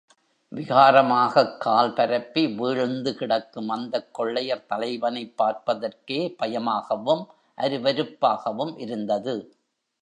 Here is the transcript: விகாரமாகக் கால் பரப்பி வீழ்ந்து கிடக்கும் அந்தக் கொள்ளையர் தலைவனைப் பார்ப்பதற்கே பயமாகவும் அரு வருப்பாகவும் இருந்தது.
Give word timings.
விகாரமாகக் 0.51 1.57
கால் 1.57 1.93
பரப்பி 1.93 2.47
வீழ்ந்து 2.47 3.15
கிடக்கும் 3.15 3.69
அந்தக் 3.69 4.13
கொள்ளையர் 4.13 4.65
தலைவனைப் 4.65 5.37
பார்ப்பதற்கே 5.37 6.35
பயமாகவும் 6.37 7.23
அரு 7.57 7.77
வருப்பாகவும் 7.77 8.79
இருந்தது. 8.79 9.35